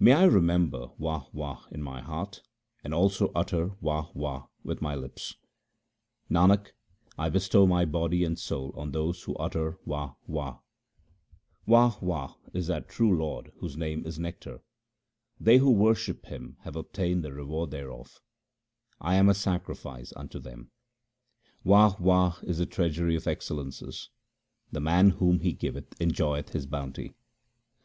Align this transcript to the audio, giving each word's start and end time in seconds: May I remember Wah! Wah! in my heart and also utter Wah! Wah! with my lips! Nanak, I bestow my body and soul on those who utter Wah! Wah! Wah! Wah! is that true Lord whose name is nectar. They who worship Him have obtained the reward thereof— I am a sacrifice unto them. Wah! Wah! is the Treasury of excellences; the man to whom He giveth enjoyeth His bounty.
May 0.00 0.14
I 0.14 0.24
remember 0.24 0.88
Wah! 0.98 1.26
Wah! 1.32 1.64
in 1.70 1.80
my 1.80 2.00
heart 2.00 2.42
and 2.82 2.92
also 2.92 3.30
utter 3.36 3.76
Wah! 3.80 4.10
Wah! 4.14 4.48
with 4.64 4.82
my 4.82 4.96
lips! 4.96 5.36
Nanak, 6.28 6.72
I 7.16 7.28
bestow 7.28 7.68
my 7.68 7.84
body 7.84 8.24
and 8.24 8.36
soul 8.36 8.72
on 8.76 8.90
those 8.90 9.22
who 9.22 9.36
utter 9.36 9.78
Wah! 9.84 10.14
Wah! 10.26 10.58
Wah! 11.66 11.94
Wah! 12.00 12.34
is 12.52 12.66
that 12.66 12.88
true 12.88 13.16
Lord 13.16 13.52
whose 13.58 13.76
name 13.76 14.04
is 14.04 14.18
nectar. 14.18 14.60
They 15.38 15.58
who 15.58 15.70
worship 15.70 16.26
Him 16.26 16.56
have 16.62 16.74
obtained 16.74 17.22
the 17.22 17.32
reward 17.32 17.70
thereof— 17.70 18.20
I 19.10 19.14
am 19.14 19.28
a 19.28 19.34
sacrifice 19.34 20.12
unto 20.16 20.40
them. 20.40 20.72
Wah! 21.62 21.94
Wah! 22.00 22.38
is 22.42 22.58
the 22.58 22.66
Treasury 22.66 23.14
of 23.14 23.28
excellences; 23.28 24.10
the 24.72 24.80
man 24.80 25.10
to 25.12 25.16
whom 25.18 25.38
He 25.38 25.52
giveth 25.52 25.94
enjoyeth 26.00 26.48
His 26.48 26.66
bounty. 26.66 27.14